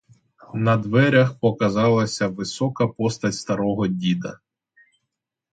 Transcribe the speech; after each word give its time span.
На 0.67 0.73
дверях 0.85 1.35
показалася 1.39 2.27
висока 2.27 2.87
постать 2.87 3.35
старого 3.35 3.87
діда. 3.87 4.39